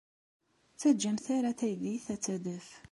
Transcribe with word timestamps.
Ur 0.71 0.75
ttaǧǧamt 0.75 1.25
ara 1.37 1.51
taydit 1.59 2.07
ad 2.13 2.19
d-tadef. 2.21 2.67